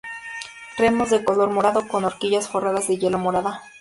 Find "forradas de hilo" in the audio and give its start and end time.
2.49-3.19